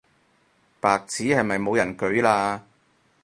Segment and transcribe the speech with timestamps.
[0.79, 2.63] 白紙係咪冇人舉嘞